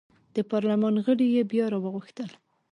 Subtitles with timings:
[0.35, 2.29] د پارلمان غړي یې بیا راوغوښتل.